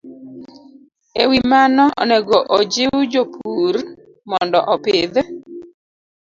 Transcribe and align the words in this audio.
E 1.21 1.23
wi 1.29 1.39
mano, 1.51 1.83
onego 2.01 2.37
ojiw 2.59 2.93
jopur 3.11 3.75
mondo 4.29 4.59
opidh 4.73 5.17